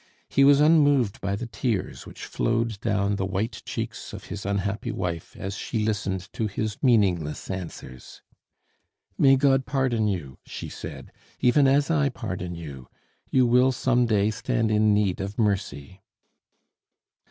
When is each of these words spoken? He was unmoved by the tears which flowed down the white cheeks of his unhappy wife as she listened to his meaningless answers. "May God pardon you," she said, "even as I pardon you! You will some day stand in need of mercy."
He 0.27 0.43
was 0.43 0.59
unmoved 0.59 1.21
by 1.21 1.35
the 1.35 1.45
tears 1.45 2.07
which 2.07 2.25
flowed 2.25 2.79
down 2.79 3.17
the 3.17 3.25
white 3.27 3.61
cheeks 3.65 4.13
of 4.13 4.23
his 4.33 4.47
unhappy 4.47 4.91
wife 4.91 5.35
as 5.37 5.55
she 5.55 5.77
listened 5.85 6.27
to 6.33 6.47
his 6.47 6.81
meaningless 6.81 7.51
answers. 7.51 8.23
"May 9.19 9.35
God 9.35 9.67
pardon 9.67 10.07
you," 10.07 10.39
she 10.43 10.69
said, 10.69 11.11
"even 11.39 11.67
as 11.67 11.91
I 11.91 12.09
pardon 12.09 12.55
you! 12.55 12.87
You 13.29 13.45
will 13.45 13.71
some 13.71 14.07
day 14.07 14.31
stand 14.31 14.71
in 14.71 14.91
need 14.91 15.21
of 15.21 15.37
mercy." 15.37 16.01